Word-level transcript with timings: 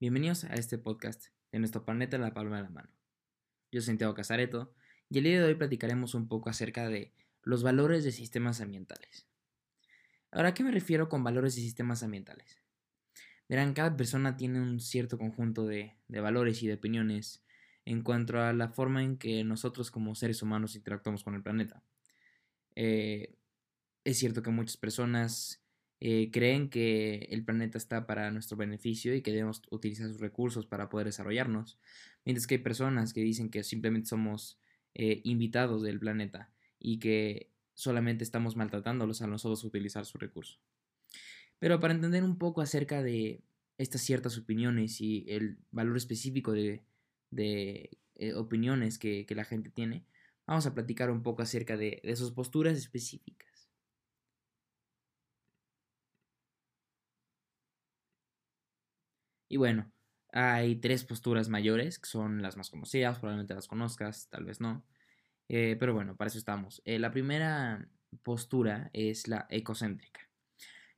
Bienvenidos 0.00 0.44
a 0.44 0.54
este 0.54 0.78
podcast 0.78 1.26
de 1.50 1.58
nuestro 1.58 1.84
planeta 1.84 2.18
la 2.18 2.32
palma 2.32 2.58
de 2.58 2.62
la 2.62 2.70
mano. 2.70 2.88
Yo 3.72 3.80
soy 3.80 3.86
Santiago 3.86 4.14
Casareto 4.14 4.72
y 5.10 5.18
el 5.18 5.24
día 5.24 5.40
de 5.40 5.44
hoy 5.46 5.56
platicaremos 5.56 6.14
un 6.14 6.28
poco 6.28 6.50
acerca 6.50 6.88
de 6.88 7.12
los 7.42 7.64
valores 7.64 8.04
de 8.04 8.12
sistemas 8.12 8.60
ambientales. 8.60 9.26
Ahora, 10.30 10.50
¿a 10.50 10.54
qué 10.54 10.62
me 10.62 10.70
refiero 10.70 11.08
con 11.08 11.24
valores 11.24 11.56
de 11.56 11.62
sistemas 11.62 12.04
ambientales? 12.04 12.60
Verán, 13.48 13.74
cada 13.74 13.96
persona 13.96 14.36
tiene 14.36 14.60
un 14.60 14.78
cierto 14.78 15.18
conjunto 15.18 15.66
de, 15.66 15.96
valores 16.06 16.62
y 16.62 16.68
de 16.68 16.74
opiniones 16.74 17.42
en 17.84 18.02
cuanto 18.02 18.40
a 18.40 18.52
la 18.52 18.68
forma 18.68 19.02
en 19.02 19.18
que 19.18 19.42
nosotros 19.42 19.90
como 19.90 20.14
seres 20.14 20.42
humanos 20.42 20.76
interactuamos 20.76 21.24
con 21.24 21.34
el 21.34 21.42
planeta. 21.42 21.82
Eh, 22.76 23.34
es 24.04 24.16
cierto 24.16 24.44
que 24.44 24.50
muchas 24.50 24.76
personas 24.76 25.60
eh, 26.00 26.30
creen 26.30 26.70
que 26.70 27.28
el 27.30 27.44
planeta 27.44 27.76
está 27.76 28.06
para 28.06 28.30
nuestro 28.30 28.56
beneficio 28.56 29.14
y 29.14 29.22
que 29.22 29.32
debemos 29.32 29.62
utilizar 29.70 30.06
sus 30.06 30.20
recursos 30.20 30.66
para 30.66 30.88
poder 30.88 31.06
desarrollarnos, 31.06 31.78
mientras 32.24 32.46
que 32.46 32.56
hay 32.56 32.62
personas 32.62 33.12
que 33.12 33.20
dicen 33.20 33.50
que 33.50 33.64
simplemente 33.64 34.08
somos 34.08 34.60
eh, 34.94 35.20
invitados 35.24 35.82
del 35.82 35.98
planeta 35.98 36.52
y 36.78 37.00
que 37.00 37.50
solamente 37.74 38.22
estamos 38.22 38.54
maltratándolos 38.56 39.22
a 39.22 39.26
nosotros 39.26 39.64
utilizar 39.64 40.04
su 40.06 40.18
recurso. 40.18 40.58
Pero 41.58 41.80
para 41.80 41.94
entender 41.94 42.22
un 42.22 42.38
poco 42.38 42.60
acerca 42.60 43.02
de 43.02 43.42
estas 43.76 44.00
ciertas 44.02 44.38
opiniones 44.38 45.00
y 45.00 45.24
el 45.28 45.58
valor 45.72 45.96
específico 45.96 46.52
de, 46.52 46.84
eh, 47.32 48.34
opiniones 48.34 48.98
que, 48.98 49.26
la 49.30 49.44
gente 49.44 49.70
tiene, 49.70 50.04
vamos 50.46 50.66
a 50.66 50.74
platicar 50.74 51.10
un 51.10 51.22
poco 51.24 51.42
acerca 51.42 51.76
de, 51.76 52.00
de 52.04 52.16
sus 52.16 52.30
posturas 52.30 52.78
específicas. 52.78 53.47
Y 59.48 59.56
bueno, 59.56 59.90
hay 60.32 60.76
tres 60.76 61.04
posturas 61.04 61.48
mayores, 61.48 61.98
que 61.98 62.08
son 62.08 62.42
las 62.42 62.56
más 62.56 62.70
conocidas, 62.70 63.18
probablemente 63.18 63.54
las 63.54 63.68
conozcas, 63.68 64.28
tal 64.28 64.44
vez 64.44 64.60
no. 64.60 64.84
Eh, 65.48 65.76
pero 65.80 65.94
bueno, 65.94 66.16
para 66.16 66.28
eso 66.28 66.38
estamos. 66.38 66.82
Eh, 66.84 66.98
la 66.98 67.10
primera 67.10 67.88
postura 68.22 68.90
es 68.92 69.28
la 69.28 69.46
ecocéntrica. 69.50 70.28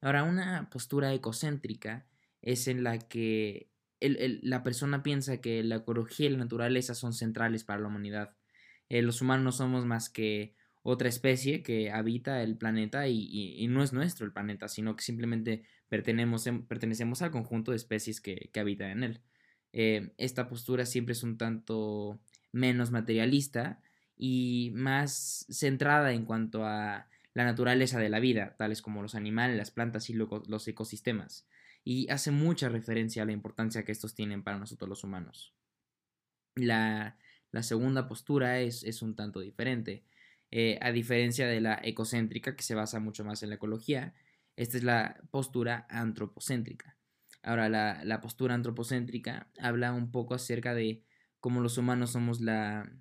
Ahora, 0.01 0.25
una 0.25 0.69
postura 0.71 1.13
ecocéntrica 1.13 2.07
es 2.43 2.69
en 2.69 2.83
la 2.83 2.99
que 2.99 3.71
la 4.01 4.63
persona 4.63 5.03
piensa 5.03 5.43
que 5.43 5.63
la 5.63 5.77
ecología 5.77 6.27
y 6.27 6.31
la 6.31 6.39
naturaleza 6.39 6.95
son 6.95 7.13
centrales 7.13 7.65
para 7.65 7.81
la 7.81 7.89
humanidad. 7.89 8.35
Eh, 8.89 9.03
los 9.03 9.21
humanos 9.21 9.45
no 9.45 9.53
somos 9.53 9.85
más 9.85 10.09
que 10.09 10.55
otra 10.83 11.09
especie 11.09 11.63
que 11.63 11.91
habita 11.91 12.43
el 12.43 12.57
planeta 12.57 13.07
y, 13.09 13.67
no 13.69 13.83
es 13.83 13.93
nuestro 13.93 14.27
el 14.27 14.33
planeta, 14.33 14.69
sino 14.69 14.97
que 14.97 15.03
simplemente 15.03 15.65
pertenecemos 15.89 17.23
al 17.23 17.31
conjunto 17.31 17.73
de 17.73 17.77
especies 17.77 18.21
que, 18.21 18.51
habitan 18.59 18.91
en 18.91 19.05
él. 19.05 19.21
Eh, 19.73 20.13
esta 20.17 20.49
postura 20.49 20.87
siempre 20.87 21.13
es 21.13 21.23
un 21.23 21.39
tanto 21.39 22.21
menos 22.53 22.91
materialista 22.91 23.81
y 24.17 24.73
más 24.75 25.47
centrada 25.51 26.13
en 26.13 26.25
cuanto 26.25 26.65
a 26.65 27.09
la 27.35 27.45
naturaleza 27.45 27.99
de 27.99 28.09
la 28.09 28.19
vida, 28.19 28.57
tales 28.57 28.83
como 28.83 29.03
los 29.03 29.15
animales, 29.15 29.57
las 29.57 29.71
plantas 29.71 30.11
y 30.11 30.15
los 30.15 30.69
ecosistemas, 30.69 31.47
y 31.85 32.09
hace 32.11 32.31
mucha 32.31 32.69
referencia 32.69 33.23
a 33.23 33.27
la 33.27 33.33
importancia 33.33 33.85
que 33.85 33.93
estos 33.93 34.15
tienen 34.15 34.43
para 34.43 34.59
nosotros 34.59 34.89
los 34.89 35.05
humanos. 35.05 35.55
La, 36.57 37.17
segunda 37.63 38.09
postura 38.09 38.61
es, 38.61 38.83
es 38.83 39.03
un 39.03 39.15
tanto 39.15 39.41
diferente 39.41 40.05
eh, 40.53 40.79
a 40.83 40.91
diferencia 40.91 41.47
de 41.47 41.61
la 41.61 41.81
ecocéntrica, 41.83 42.57
que 42.57 42.63
se 42.63 42.75
basa 42.75 42.99
mucho 42.99 43.25
más 43.25 43.43
en 43.43 43.51
la 43.51 43.55
ecología, 43.55 44.15
esta 44.57 44.77
es 44.77 44.85
la 44.85 45.21
postura 45.31 45.87
antropocéntrica. 45.89 46.97
Ahora, 47.43 47.69
la, 47.69 48.21
postura 48.21 48.55
antropocéntrica 48.55 49.49
habla 49.59 49.93
un 49.93 50.11
poco 50.11 50.35
acerca 50.35 50.75
de 50.75 51.03
cómo 51.39 51.61
los 51.61 51.79
humanos 51.79 52.11
somos 52.11 52.41
la, 52.41 52.93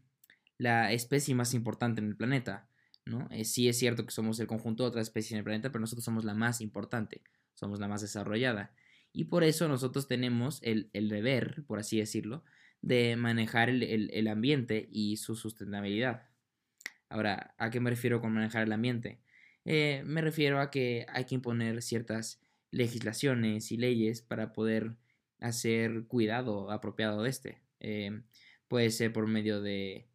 especie 0.91 1.35
más 1.35 1.53
importante 1.53 2.01
en 2.01 2.07
el 2.07 2.15
planeta. 2.15 2.69
¿no? 3.05 3.27
Eh, 3.31 3.43
sí 3.43 3.67
es 3.67 3.79
cierto 3.79 4.05
que 4.05 4.11
somos 4.11 4.39
el 4.39 4.47
conjunto 4.47 4.83
de 4.83 4.89
otras 4.89 5.07
especies 5.07 5.33
en 5.33 5.39
el 5.39 5.43
planeta, 5.43 5.71
pero 5.71 5.81
nosotros 5.81 6.05
somos 6.05 6.23
la 6.23 6.35
más 6.35 6.61
importante, 6.61 7.23
somos 7.55 7.79
la 7.79 7.87
más 7.87 8.01
desarrollada. 8.01 8.71
Y 9.11 9.25
por 9.25 9.43
eso 9.43 9.67
nosotros 9.67 10.07
tenemos 10.07 10.59
el, 10.61 10.89
deber, 10.93 11.63
por 11.65 11.79
así 11.79 11.97
decirlo, 11.97 12.43
de 12.81 13.15
manejar 13.15 13.69
el 13.69 14.27
ambiente 14.27 14.87
y 14.91 15.17
su 15.17 15.35
sustentabilidad. 15.35 16.28
Ahora, 17.09 17.55
¿a 17.57 17.71
qué 17.71 17.79
me 17.79 17.89
refiero 17.89 18.21
con 18.21 18.31
manejar 18.31 18.63
el 18.63 18.71
ambiente? 18.71 19.19
Eh, 19.65 20.03
me 20.05 20.21
refiero 20.21 20.59
a 20.59 20.71
que 20.71 21.05
hay 21.09 21.25
que 21.25 21.35
imponer 21.35 21.81
ciertas 21.81 22.41
legislaciones 22.71 23.71
y 23.71 23.77
leyes 23.77 24.21
para 24.21 24.53
poder 24.53 24.95
hacer 25.39 26.05
cuidado 26.07 26.71
apropiado 26.71 27.23
de 27.23 27.29
este. 27.29 27.61
Eh, 27.79 28.21
puede 28.67 28.91
ser 28.91 29.11
por 29.11 29.27
medio 29.27 29.61
de, 29.61 30.07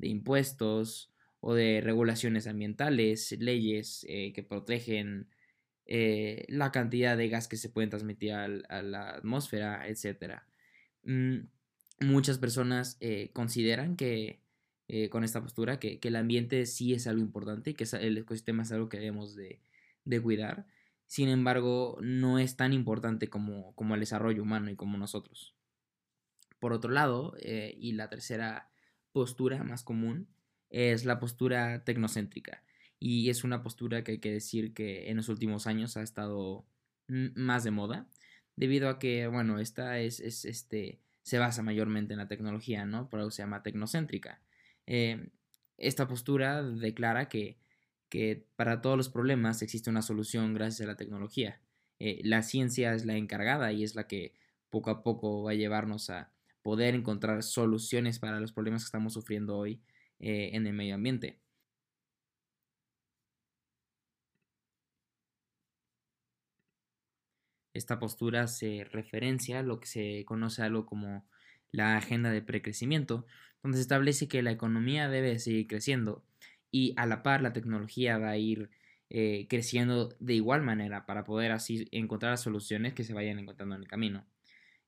impuestos 0.00 1.10
o 1.40 1.54
de 1.54 1.80
regulaciones 1.80 2.46
ambientales, 2.46 3.32
leyes 3.38 4.06
eh, 4.08 4.32
que 4.32 4.42
protegen 4.42 5.28
la 5.84 6.72
cantidad 6.72 7.16
de 7.16 7.28
gas 7.28 7.48
que 7.48 7.56
se 7.56 7.68
pueden 7.68 7.90
transmitir 7.90 8.32
a 8.32 8.82
la 8.82 9.10
atmósfera, 9.10 9.86
etc. 9.88 10.42
Mm, 11.02 11.40
muchas 12.00 12.38
personas 12.38 12.98
consideran 13.34 13.96
que 13.96 14.40
eh, 14.88 15.08
con 15.08 15.24
esta 15.24 15.40
postura, 15.40 15.78
que, 15.78 15.98
el 16.02 16.16
ambiente 16.16 16.66
sí 16.66 16.92
es 16.92 17.06
algo 17.06 17.20
importante 17.20 17.70
y 17.70 17.74
que 17.74 17.86
el 18.00 18.18
ecosistema 18.18 18.62
es 18.62 18.72
algo 18.72 18.88
que 18.88 18.98
debemos 18.98 19.34
de, 19.34 19.60
cuidar. 20.22 20.66
Sin 21.06 21.28
embargo, 21.28 21.98
no 22.00 22.38
es 22.38 22.56
tan 22.56 22.72
importante 22.72 23.28
como, 23.28 23.74
como, 23.74 23.94
el 23.94 24.00
desarrollo 24.00 24.42
humano 24.42 24.70
y 24.70 24.76
como 24.76 24.98
nosotros. 24.98 25.54
Por 26.58 26.72
otro 26.72 26.90
lado, 26.90 27.36
eh, 27.40 27.74
y 27.78 27.92
la 27.92 28.08
tercera 28.08 28.70
postura 29.12 29.62
más 29.64 29.82
común, 29.82 30.28
es 30.70 31.04
la 31.04 31.20
postura 31.20 31.84
tecnocéntrica. 31.84 32.64
Y 32.98 33.30
es 33.30 33.44
una 33.44 33.62
postura 33.62 34.04
que 34.04 34.12
hay 34.12 34.18
que 34.18 34.32
decir 34.32 34.74
que 34.74 35.10
en 35.10 35.16
los 35.18 35.28
últimos 35.28 35.66
años 35.66 35.96
ha 35.96 36.02
estado 36.02 36.64
más 37.08 37.64
de 37.64 37.70
moda, 37.70 38.06
debido 38.56 38.88
a 38.88 38.98
que, 38.98 39.26
bueno, 39.26 39.58
esta 39.58 39.98
es, 40.00 40.20
es 40.20 40.44
este, 40.44 41.00
se 41.22 41.38
basa 41.38 41.62
mayormente 41.62 42.14
en 42.14 42.18
la 42.18 42.28
tecnología, 42.28 42.84
¿no? 42.84 43.08
Por 43.08 43.20
eso 43.20 43.30
se 43.30 43.42
llama 43.42 43.62
tecnocéntrica. 43.62 44.40
Eh, 44.86 45.30
esta 45.78 46.08
postura 46.08 46.62
declara 46.62 47.28
que, 47.28 47.58
para 48.56 48.82
todos 48.82 48.96
los 48.96 49.08
problemas 49.08 49.62
existe 49.62 49.90
una 49.90 50.02
solución 50.02 50.54
gracias 50.54 50.86
a 50.86 50.90
la 50.92 50.96
tecnología. 50.96 51.60
Eh, 51.98 52.20
la 52.24 52.42
ciencia 52.42 52.94
es 52.94 53.04
la 53.06 53.16
encargada 53.16 53.72
y 53.72 53.84
es 53.84 53.94
la 53.94 54.06
que 54.06 54.34
poco 54.70 54.90
a 54.90 55.02
poco 55.02 55.44
va 55.44 55.52
a 55.52 55.54
llevarnos 55.54 56.10
a 56.10 56.32
poder 56.62 56.94
encontrar 56.94 57.42
soluciones 57.42 58.18
para 58.18 58.40
los 58.40 58.52
problemas 58.52 58.82
que 58.82 58.86
estamos 58.86 59.14
sufriendo 59.14 59.56
hoy 59.56 59.82
eh, 60.20 60.50
en 60.54 60.66
el 60.66 60.74
medio 60.74 60.94
ambiente. 60.94 61.40
Esta 67.74 67.98
postura 67.98 68.46
se 68.48 68.84
referencia 68.84 69.60
a 69.60 69.62
lo 69.62 69.80
que 69.80 69.86
se 69.86 70.24
conoce 70.26 70.62
algo 70.62 70.86
como 70.86 71.26
la 71.70 71.96
agenda 71.96 72.30
de 72.30 72.42
precrecimiento, 72.42 73.26
donde 73.62 73.78
se 73.78 73.82
establece 73.82 74.28
que 74.28 74.42
la 74.42 74.50
economía 74.50 75.08
debe 75.08 75.38
seguir 75.38 75.66
creciendo 75.66 76.24
y 76.70 76.94
a 76.96 77.06
la 77.06 77.22
par 77.22 77.42
la 77.42 77.52
tecnología 77.52 78.18
va 78.18 78.30
a 78.30 78.36
ir 78.36 78.70
eh, 79.10 79.46
creciendo 79.48 80.16
de 80.20 80.34
igual 80.34 80.62
manera 80.62 81.04
para 81.06 81.24
poder 81.24 81.52
así 81.52 81.86
encontrar 81.92 82.38
soluciones 82.38 82.94
que 82.94 83.04
se 83.04 83.12
vayan 83.12 83.38
encontrando 83.38 83.74
en 83.74 83.82
el 83.82 83.88
camino. 83.88 84.24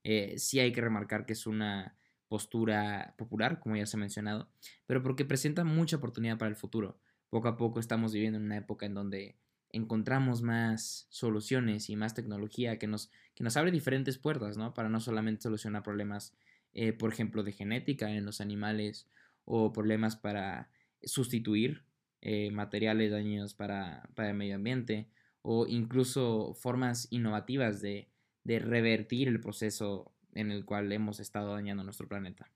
Eh, 0.02 0.34
sí 0.38 0.60
hay 0.60 0.72
que 0.72 0.80
remarcar 0.80 1.26
que 1.26 1.34
es 1.34 1.46
una 1.46 1.94
postura 2.28 3.14
popular, 3.18 3.60
como 3.60 3.76
ya 3.76 3.86
se 3.86 3.96
ha 3.96 4.00
mencionado, 4.00 4.48
pero 4.86 5.02
porque 5.02 5.24
presenta 5.24 5.64
mucha 5.64 5.96
oportunidad 5.96 6.38
para 6.38 6.48
el 6.48 6.56
futuro. 6.56 6.98
Poco 7.28 7.48
a 7.48 7.56
poco 7.56 7.80
estamos 7.80 8.12
viviendo 8.12 8.38
en 8.38 8.44
una 8.44 8.56
época 8.56 8.86
en 8.86 8.94
donde 8.94 9.36
encontramos 9.70 10.40
más 10.40 11.06
soluciones 11.10 11.90
y 11.90 11.96
más 11.96 12.14
tecnología 12.14 12.78
que 12.78 12.86
nos, 12.86 13.10
que 13.34 13.44
nos 13.44 13.56
abre 13.56 13.72
diferentes 13.72 14.18
puertas, 14.18 14.56
¿no? 14.56 14.72
Para 14.72 14.88
no 14.88 15.00
solamente 15.00 15.42
solucionar 15.42 15.82
problemas 15.82 16.32
eh, 16.74 16.92
por 16.92 17.12
ejemplo, 17.12 17.42
de 17.42 17.52
genética 17.52 18.10
en 18.10 18.24
los 18.24 18.40
animales 18.40 19.08
o 19.44 19.72
problemas 19.72 20.16
para 20.16 20.70
sustituir 21.02 21.84
eh, 22.20 22.50
materiales 22.50 23.10
dañinos 23.12 23.54
para, 23.54 24.08
el 24.16 24.34
medio 24.34 24.56
ambiente 24.56 25.08
o 25.42 25.66
incluso 25.66 26.54
formas 26.54 27.06
innovativas 27.10 27.80
de, 27.80 28.08
de 28.44 28.58
revertir 28.58 29.28
el 29.28 29.40
proceso 29.40 30.12
en 30.34 30.50
el 30.50 30.64
cual 30.64 30.90
hemos 30.92 31.20
estado 31.20 31.52
dañando 31.52 31.84
nuestro 31.84 32.08
planeta. 32.08 32.50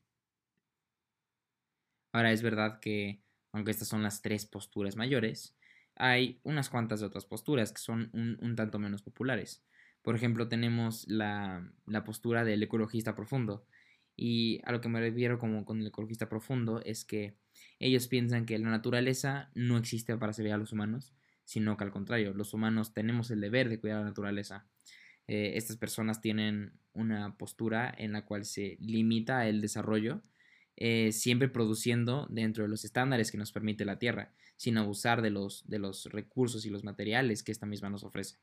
Ahora 2.12 2.32
es 2.32 2.42
verdad 2.42 2.80
que, 2.80 3.22
aunque 3.52 3.70
estas 3.70 3.88
son 3.88 4.02
las 4.02 4.22
tres 4.22 4.46
posturas 4.46 4.96
mayores, 4.96 5.54
hay 5.94 6.40
unas 6.44 6.70
cuantas 6.70 7.02
otras 7.02 7.26
posturas 7.26 7.72
que 7.72 7.80
son 7.80 8.10
un, 8.12 8.56
tanto 8.56 8.78
menos 8.78 9.02
populares. 9.02 9.62
Por 10.02 10.14
ejemplo, 10.14 10.48
tenemos 10.48 11.06
la, 11.08 11.70
la 11.86 12.04
postura 12.04 12.44
del 12.44 12.62
ecologista 12.62 13.14
profundo, 13.14 13.66
y 14.20 14.60
a 14.64 14.72
lo 14.72 14.80
que 14.80 14.88
me 14.88 14.98
refiero 14.98 15.38
como 15.38 15.64
con 15.64 15.80
el 15.80 15.86
ecologista 15.86 16.28
profundo 16.28 16.82
es 16.84 17.04
que 17.04 17.36
ellos 17.78 18.08
piensan 18.08 18.46
que 18.46 18.58
la 18.58 18.68
naturaleza 18.68 19.48
no 19.54 19.78
existe 19.78 20.16
para 20.16 20.32
servir 20.32 20.52
a 20.52 20.58
los 20.58 20.72
humanos, 20.72 21.14
sino 21.44 21.76
que 21.76 21.84
al 21.84 21.92
contrario, 21.92 22.34
los 22.34 22.52
humanos 22.52 22.92
tenemos 22.92 23.30
el 23.30 23.40
deber 23.40 23.68
de 23.68 23.78
cuidar 23.78 24.00
la 24.00 24.06
naturaleza. 24.06 24.66
Eh, 25.28 25.52
estas 25.54 25.76
personas 25.76 26.20
tienen 26.20 26.72
una 26.94 27.38
postura 27.38 27.94
en 27.96 28.10
la 28.10 28.24
cual 28.24 28.44
se 28.44 28.76
limita 28.80 29.46
el 29.46 29.60
desarrollo, 29.60 30.24
eh, 30.74 31.12
siempre 31.12 31.48
produciendo 31.48 32.26
dentro 32.28 32.64
de 32.64 32.68
los 32.68 32.84
estándares 32.84 33.30
que 33.30 33.38
nos 33.38 33.52
permite 33.52 33.84
la 33.84 34.00
Tierra, 34.00 34.34
sin 34.56 34.78
abusar 34.78 35.22
de 35.22 35.30
los, 35.30 35.64
de 35.68 35.78
los 35.78 36.06
recursos 36.06 36.66
y 36.66 36.70
los 36.70 36.82
materiales 36.82 37.44
que 37.44 37.52
esta 37.52 37.66
misma 37.66 37.88
nos 37.88 38.02
ofrece. 38.02 38.38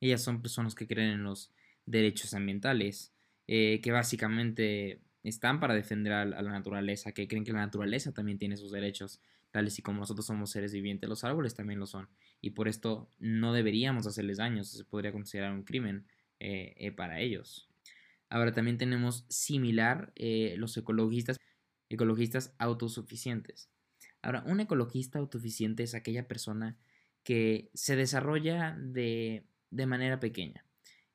Ellas 0.00 0.20
son 0.20 0.42
personas 0.42 0.74
que 0.74 0.88
creen 0.88 1.10
en 1.10 1.22
los 1.22 1.52
derechos 1.86 2.34
ambientales, 2.34 3.14
eh, 3.52 3.80
que 3.82 3.90
básicamente 3.90 5.02
están 5.24 5.58
para 5.58 5.74
defender 5.74 6.12
a, 6.12 6.24
la 6.24 6.52
naturaleza, 6.52 7.10
que 7.10 7.26
creen 7.26 7.44
que 7.44 7.52
la 7.52 7.58
naturaleza 7.58 8.12
también 8.12 8.38
tiene 8.38 8.56
sus 8.56 8.70
derechos, 8.70 9.20
tales 9.50 9.76
y 9.76 9.82
como 9.82 9.98
nosotros 9.98 10.24
somos 10.24 10.50
seres 10.50 10.72
vivientes, 10.72 11.10
los 11.10 11.24
árboles 11.24 11.56
también 11.56 11.80
lo 11.80 11.86
son, 11.86 12.08
y 12.40 12.50
por 12.50 12.68
esto 12.68 13.10
no 13.18 13.52
deberíamos 13.52 14.06
hacerles 14.06 14.38
daño, 14.38 14.62
se 14.62 14.84
podría 14.84 15.10
considerar 15.10 15.52
un 15.52 15.64
crimen 15.64 16.06
eh, 16.38 16.74
eh, 16.76 16.92
para 16.92 17.18
ellos. 17.18 17.68
Ahora 18.28 18.52
también 18.52 18.78
tenemos 18.78 19.26
similar 19.28 20.12
los 20.56 20.76
ecologistas, 20.76 21.36
ecologistas 21.88 22.54
autosuficientes. 22.58 23.68
Ahora, 24.22 24.44
un 24.46 24.60
ecologista 24.60 25.18
autosuficiente 25.18 25.82
es 25.82 25.96
aquella 25.96 26.28
persona 26.28 26.78
que 27.24 27.72
se 27.74 27.96
desarrolla 27.96 28.76
de 28.78 29.44
de 29.70 29.86
manera 29.86 30.20
pequeña. 30.20 30.64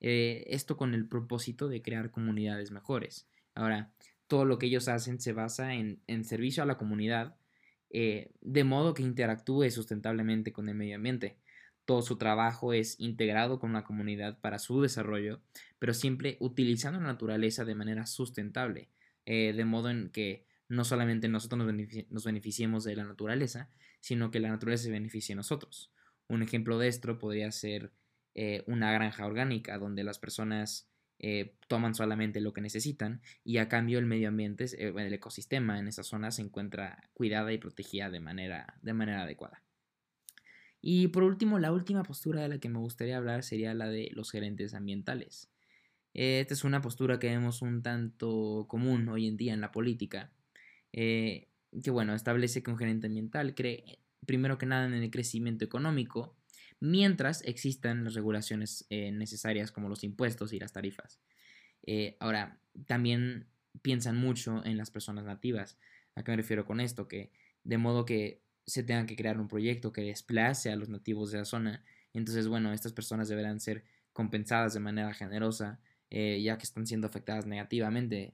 Eh, 0.08 0.46
esto 0.54 0.78
con 0.78 0.94
el 0.94 1.08
propósito 1.08 1.68
de 1.68 1.82
crear 1.82 2.12
comunidades 2.12 2.70
mejores. 2.70 3.28
Ahora, 3.56 3.92
todo 4.28 4.46
lo 4.46 4.60
que 4.60 4.68
ellos 4.68 4.88
hacen 4.88 5.20
se 5.20 5.34
basa 5.34 5.74
en, 5.74 6.00
servicio 6.26 6.62
a 6.62 6.68
la 6.68 6.78
comunidad, 6.78 7.38
eh, 7.90 8.32
de 8.40 8.64
modo 8.64 8.94
que 8.94 9.02
interactúe 9.02 9.72
sustentablemente 9.72 10.54
con 10.54 10.70
el 10.70 10.76
medio 10.76 10.98
ambiente. 10.98 11.40
Todo 11.86 12.04
su 12.04 12.20
trabajo 12.20 12.72
es 12.72 13.00
integrado 13.00 13.58
con 13.58 13.74
la 13.74 13.84
comunidad 13.84 14.40
para 14.42 14.60
su 14.60 14.80
desarrollo, 14.80 15.42
pero 15.80 15.96
siempre 15.96 16.38
utilizando 16.40 17.00
la 17.00 17.08
naturaleza 17.08 17.66
de 17.66 17.74
manera 17.74 18.06
sustentable, 18.06 18.92
eh, 19.26 19.54
de 19.54 19.66
modo 19.66 19.90
en 19.90 20.12
que 20.12 20.46
no 20.70 20.86
solamente 20.86 21.30
nosotros 21.30 21.66
nos, 22.12 22.26
beneficiemos 22.26 22.84
de 22.84 22.96
la 22.96 23.06
naturaleza, 23.06 23.72
sino 24.02 24.30
que 24.30 24.40
la 24.40 24.50
naturaleza 24.50 24.84
se 24.84 24.92
beneficie 24.92 25.34
a 25.34 25.38
nosotros. 25.38 25.92
Un 26.28 26.44
ejemplo 26.44 26.78
de 26.78 26.90
esto 26.90 27.18
podría 27.18 27.52
ser 27.52 27.92
eh, 28.38 28.66
una 28.68 28.92
granja 28.92 29.26
orgánica 29.26 29.78
donde 29.78 30.04
las 30.04 30.20
personas 30.20 30.90
eh, 31.20 31.56
toman 31.70 31.96
solamente 31.96 32.42
lo 32.42 32.52
que 32.52 32.60
necesitan 32.60 33.22
y 33.46 33.60
a 33.60 33.70
cambio 33.70 33.98
el 33.98 34.06
medio 34.06 34.28
ambiente, 34.28 34.66
eh, 34.78 34.94
el 34.94 35.14
ecosistema 35.14 35.80
en 35.80 35.88
esa 35.88 36.04
zona 36.04 36.32
se 36.32 36.42
encuentra 36.42 37.10
cuidada 37.14 37.54
y 37.54 37.58
protegida 37.58 38.10
de 38.10 38.20
manera, 38.20 38.78
de 38.82 38.94
manera 38.94 39.22
adecuada. 39.22 39.64
Y 40.82 41.08
por 41.08 41.24
último, 41.24 41.60
la 41.60 41.72
última 41.72 42.04
postura 42.04 42.42
de 42.42 42.50
la 42.50 42.60
que 42.60 42.68
me 42.68 42.80
gustaría 42.80 43.16
hablar 43.16 43.42
sería 43.42 43.74
la 43.74 43.88
de 43.88 44.10
los 44.12 44.30
gerentes 44.32 44.74
ambientales. 44.74 45.50
Esta 46.14 46.54
es 46.54 46.66
una 46.66 46.82
postura 46.82 47.20
que 47.20 47.30
vemos 47.30 47.62
un 47.62 47.82
tanto 47.82 48.66
común 48.68 49.08
hoy 49.08 49.28
en 49.28 49.38
día 49.38 49.54
en 49.54 49.62
la 49.62 49.72
política, 49.72 50.32
que 50.92 51.48
bueno, 51.90 52.14
establece 52.14 52.62
que 52.62 52.72
un 52.72 52.78
gerente 52.78 53.08
ambiental 53.08 53.56
cree 53.56 54.00
primero 54.26 54.58
que 54.58 54.66
nada 54.66 54.86
en 54.86 54.94
el 54.94 55.10
crecimiento 55.10 55.66
económico 55.66 56.35
mientras 56.80 57.42
existan 57.44 58.04
las 58.04 58.14
regulaciones 58.14 58.86
eh, 58.90 59.12
necesarias 59.12 59.72
como 59.72 59.90
los 59.90 60.04
impuestos 60.04 60.54
y 60.54 60.60
las 60.60 60.74
tarifas. 60.74 61.20
Eh, 61.84 62.18
ahora, 62.20 62.60
también 62.88 63.48
piensan 63.82 64.18
mucho 64.18 64.64
en 64.66 64.78
las 64.78 64.92
personas 64.92 65.26
nativas. 65.26 65.78
¿A 66.16 66.24
qué 66.24 66.32
me 66.32 66.38
refiero 66.38 66.66
con 66.66 66.80
esto? 66.80 67.08
Que 67.08 67.32
de 67.64 67.78
modo 67.78 68.06
que 68.06 68.42
se 68.66 68.84
tenga 68.84 69.06
que 69.06 69.16
crear 69.16 69.40
un 69.40 69.48
proyecto 69.48 69.92
que 69.92 70.02
desplace 70.02 70.72
a 70.72 70.76
los 70.76 70.90
nativos 70.90 71.32
de 71.32 71.40
la 71.40 71.46
zona. 71.46 71.84
Entonces, 72.14 72.48
bueno, 72.48 72.74
estas 72.74 72.94
personas 72.94 73.30
deberán 73.30 73.60
ser 73.60 73.84
compensadas 74.14 74.74
de 74.74 74.80
manera 74.80 75.14
generosa, 75.14 75.80
eh, 76.10 76.42
ya 76.42 76.58
que 76.58 76.64
están 76.64 76.88
siendo 76.88 77.08
afectadas 77.08 77.46
negativamente 77.46 78.34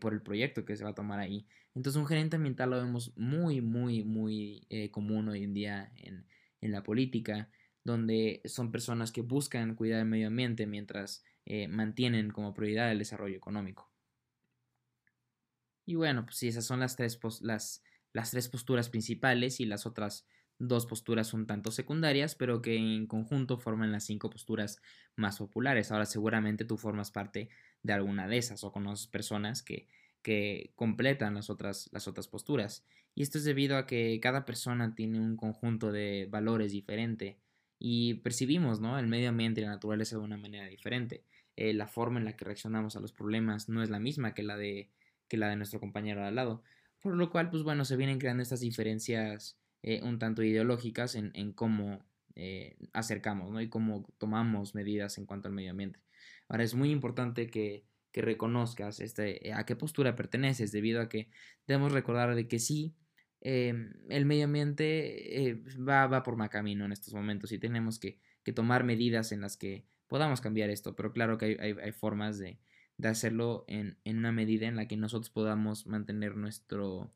por 0.00 0.12
el 0.12 0.22
proyecto 0.22 0.64
que 0.64 0.76
se 0.76 0.84
va 0.84 0.90
a 0.90 0.94
tomar 0.94 1.20
ahí. 1.20 1.46
Entonces, 1.74 2.00
un 2.00 2.06
gerente 2.06 2.36
ambiental 2.36 2.70
lo 2.70 2.76
vemos 2.76 3.12
muy, 3.16 3.60
muy, 3.60 4.02
muy 4.02 4.66
común 4.90 5.28
hoy 5.28 5.44
en 5.44 5.54
día 5.54 5.92
en, 5.96 6.26
en 6.60 6.72
la 6.72 6.82
política, 6.82 7.50
donde 7.84 8.40
son 8.44 8.70
personas 8.70 9.12
que 9.12 9.22
buscan 9.22 9.74
cuidar 9.74 10.00
el 10.00 10.06
medio 10.06 10.28
ambiente 10.28 10.66
mientras 10.66 11.24
eh, 11.46 11.68
mantienen 11.68 12.30
como 12.30 12.52
prioridad 12.52 12.90
el 12.92 12.98
desarrollo 12.98 13.36
económico. 13.36 13.90
Y 15.86 15.94
bueno, 15.94 16.24
pues 16.26 16.36
sí, 16.36 16.48
esas 16.48 16.66
son 16.66 16.80
las 16.80 16.96
tres, 16.96 17.18
las, 17.40 17.82
las 18.12 18.30
tres 18.30 18.48
posturas 18.48 18.90
principales 18.90 19.58
y 19.60 19.64
las 19.64 19.86
otras 19.86 20.26
dos 20.58 20.86
posturas 20.86 21.32
un 21.32 21.46
tanto 21.46 21.70
secundarias, 21.70 22.34
pero 22.34 22.60
que 22.60 22.76
en 22.76 23.06
conjunto 23.06 23.58
forman 23.58 23.92
las 23.92 24.04
cinco 24.04 24.28
posturas 24.28 24.82
más 25.16 25.38
populares. 25.38 25.90
Ahora 25.92 26.04
seguramente 26.04 26.64
tú 26.64 26.76
formas 26.76 27.10
parte 27.10 27.48
de 27.82 27.92
alguna 27.92 28.26
de 28.26 28.38
esas 28.38 28.64
o 28.64 28.72
conoces 28.72 29.06
personas 29.06 29.62
que, 29.62 29.88
que 30.22 30.72
completan 30.74 31.34
las 31.34 31.50
otras, 31.50 31.88
las 31.92 32.08
otras 32.08 32.28
posturas. 32.28 32.84
Y 33.14 33.22
esto 33.22 33.38
es 33.38 33.44
debido 33.44 33.76
a 33.76 33.86
que 33.86 34.18
cada 34.20 34.44
persona 34.44 34.94
tiene 34.94 35.20
un 35.20 35.36
conjunto 35.36 35.92
de 35.92 36.26
valores 36.30 36.72
diferente 36.72 37.38
y 37.78 38.14
percibimos 38.14 38.80
¿no? 38.80 38.98
el 38.98 39.06
medio 39.06 39.28
ambiente 39.28 39.60
y 39.60 39.64
la 39.64 39.70
naturaleza 39.70 40.16
de 40.16 40.22
una 40.22 40.36
manera 40.36 40.66
diferente. 40.66 41.24
Eh, 41.56 41.72
la 41.74 41.88
forma 41.88 42.18
en 42.18 42.24
la 42.24 42.36
que 42.36 42.44
reaccionamos 42.44 42.96
a 42.96 43.00
los 43.00 43.12
problemas 43.12 43.68
no 43.68 43.82
es 43.82 43.90
la 43.90 43.98
misma 43.98 44.34
que 44.34 44.42
la 44.42 44.56
de, 44.56 44.90
que 45.28 45.36
la 45.36 45.48
de 45.48 45.56
nuestro 45.56 45.80
compañero 45.80 46.20
de 46.20 46.28
al 46.28 46.36
lado. 46.36 46.62
Por 47.00 47.16
lo 47.16 47.30
cual, 47.30 47.50
pues 47.50 47.62
bueno, 47.62 47.84
se 47.84 47.96
vienen 47.96 48.18
creando 48.18 48.42
estas 48.42 48.60
diferencias 48.60 49.58
eh, 49.82 50.00
un 50.02 50.18
tanto 50.18 50.42
ideológicas 50.42 51.14
en, 51.14 51.30
en 51.34 51.52
cómo 51.52 52.04
eh, 52.40 52.76
acercamos 52.92 53.50
¿no? 53.50 53.60
y 53.60 53.68
cómo 53.68 54.06
tomamos 54.18 54.74
medidas 54.76 55.18
en 55.18 55.26
cuanto 55.26 55.48
al 55.48 55.54
medio 55.54 55.72
ambiente. 55.72 56.00
Ahora, 56.48 56.62
es 56.62 56.74
muy 56.74 56.90
importante 56.90 57.48
que, 57.48 57.84
que 58.12 58.22
reconozcas 58.22 59.00
este, 59.00 59.52
a 59.52 59.64
qué 59.66 59.76
postura 59.76 60.16
perteneces, 60.16 60.72
debido 60.72 61.00
a 61.00 61.08
que 61.08 61.30
debemos 61.66 61.92
recordar 61.92 62.34
de 62.34 62.48
que 62.48 62.58
sí, 62.58 62.94
Em, 63.40 63.92
el 64.08 64.24
medio 64.26 64.44
ambiente 64.46 65.48
eh, 65.48 65.62
va, 65.78 66.08
va, 66.08 66.24
por 66.24 66.36
mal 66.36 66.50
camino 66.50 66.84
en 66.84 66.92
estos 66.92 67.14
momentos 67.14 67.52
y 67.52 67.58
tenemos 67.58 67.98
que, 67.98 68.18
tomar 68.54 68.82
medidas 68.82 69.30
en 69.32 69.42
las 69.42 69.58
que 69.58 69.84
podamos 70.06 70.40
cambiar 70.40 70.70
esto, 70.70 70.96
pero 70.96 71.12
claro 71.12 71.36
que 71.36 71.58
hay, 71.60 71.92
formas 71.92 72.38
de, 72.38 72.58
hacerlo 73.02 73.66
en, 73.68 73.98
una 74.06 74.32
medida 74.32 74.66
en 74.66 74.74
la 74.74 74.88
que 74.88 74.96
nosotros 74.96 75.28
podamos 75.28 75.86
mantener 75.86 76.34
nuestro, 76.34 77.12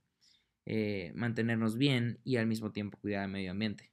eh, 0.67 1.11
mantenernos 1.15 1.79
bien 1.79 2.21
y 2.23 2.37
al 2.37 2.47
mismo 2.47 2.71
tiempo 2.71 2.99
cuidar 2.99 3.25
el 3.25 3.31
medio 3.31 3.51
ambiente. 3.51 3.92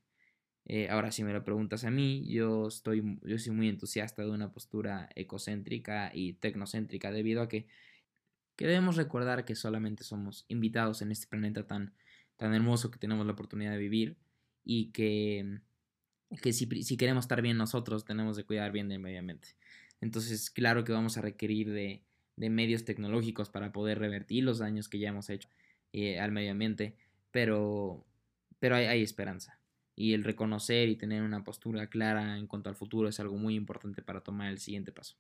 Eh, 0.72 0.88
ahora, 0.88 1.12
si 1.12 1.24
me 1.24 1.34
lo 1.34 1.44
preguntas 1.44 1.84
a 1.84 1.90
mí, 1.90 2.24
yo, 2.28 2.68
estoy, 2.68 3.18
yo 3.24 3.40
soy 3.40 3.54
muy 3.54 3.68
entusiasta 3.68 4.22
de 4.22 4.30
una 4.30 4.52
postura 4.52 5.10
ecocéntrica 5.16 6.12
y 6.14 6.34
tecnocéntrica 6.34 7.12
debido 7.12 7.42
a 7.42 7.50
que, 7.50 7.66
que 8.56 8.68
debemos 8.68 8.96
recordar 8.96 9.46
que 9.46 9.56
solamente 9.56 10.04
somos 10.04 10.46
invitados 10.48 11.02
en 11.02 11.12
este 11.12 11.26
planeta 11.26 11.66
tan, 11.66 11.96
tan 12.38 12.54
hermoso 12.54 12.92
que 12.92 13.00
tenemos 13.00 13.26
la 13.26 13.32
oportunidad 13.32 13.72
de 13.72 13.80
vivir 13.80 14.18
y 14.64 14.92
que, 14.92 15.60
que 16.40 16.54
si, 16.54 16.68
si, 16.84 16.98
queremos 16.98 17.26
estar 17.26 17.42
bien 17.42 17.58
nosotros 17.58 18.06
tenemos 18.06 18.38
de 18.38 18.44
cuidar 18.44 18.72
bien 18.72 18.90
del 18.90 19.00
medio 19.00 19.20
ambiente. 19.22 19.56
Entonces, 20.02 20.52
claro 20.52 20.84
que 20.84 20.92
vamos 20.92 21.18
a 21.18 21.22
requerir 21.22 21.72
de, 21.72 22.04
de 22.36 22.50
medios 22.52 22.86
tecnológicos 22.86 23.50
para 23.50 23.72
poder 23.72 23.98
revertir 23.98 24.44
los 24.44 24.60
daños 24.60 24.88
que 24.88 25.00
ya 25.00 25.10
hemos 25.10 25.32
hecho 25.32 25.50
eh, 25.94 26.20
al 26.20 26.32
medio 26.32 26.52
ambiente, 26.52 26.96
pero, 27.32 28.06
pero 28.60 28.76
hay 28.76 29.02
esperanza. 29.02 29.59
Y 30.00 30.14
el 30.16 30.24
reconocer 30.24 30.90
y 30.90 30.96
tener 30.96 31.22
una 31.22 31.44
postura 31.44 31.88
clara 31.90 32.40
en 32.40 32.48
cuanto 32.48 32.70
al 32.70 32.76
futuro 32.76 33.08
es 33.08 33.20
algo 33.20 33.38
muy 33.38 33.54
importante 33.56 34.02
para 34.02 34.22
tomar 34.22 34.50
el 34.50 34.58
siguiente 34.60 34.92
paso. 34.92 35.16